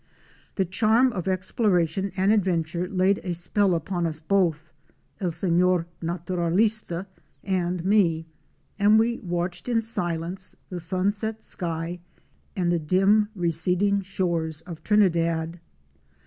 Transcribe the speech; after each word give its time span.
The 0.55 0.65
charm 0.65 1.13
of 1.13 1.27
exploration 1.27 2.11
and 2.17 2.31
adventure 2.33 2.89
laid 2.89 3.19
a 3.19 3.35
spell 3.35 3.75
upon 3.75 4.07
us 4.07 4.19
both— 4.19 4.71
El 5.21 5.29
Sefior 5.29 5.85
Natu 6.01 6.35
ralista 6.35 7.05
and 7.43 7.85
me—and 7.85 8.97
we 8.97 9.19
watched 9.19 9.69
in 9.69 9.83
silence 9.83 10.55
the 10.71 10.79
sunset 10.79 11.45
sky 11.45 11.99
and 12.55 12.71
the 12.71 12.79
dim 12.79 13.29
receding 13.35 14.01
shores 14.01 14.61
of 14.61 14.81
Trinidad. 14.83 15.59